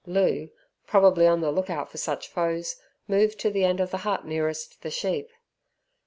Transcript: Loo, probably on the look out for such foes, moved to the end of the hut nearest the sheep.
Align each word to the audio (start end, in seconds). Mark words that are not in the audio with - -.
Loo, 0.07 0.49
probably 0.87 1.27
on 1.27 1.41
the 1.41 1.51
look 1.51 1.69
out 1.69 1.91
for 1.91 1.99
such 1.99 2.27
foes, 2.27 2.77
moved 3.07 3.37
to 3.37 3.51
the 3.51 3.63
end 3.63 3.79
of 3.79 3.91
the 3.91 3.97
hut 3.97 4.25
nearest 4.25 4.81
the 4.81 4.89
sheep. 4.89 5.29